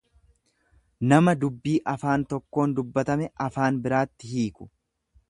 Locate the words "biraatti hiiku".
3.85-4.73